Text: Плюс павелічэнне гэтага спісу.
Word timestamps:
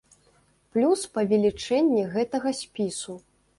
Плюс 0.77 1.03
павелічэнне 1.17 2.09
гэтага 2.17 2.57
спісу. 2.65 3.19